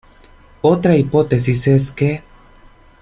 Otra 0.61 0.97
hipótesis 0.97 1.67
es 1.67 1.91
que 1.91 2.23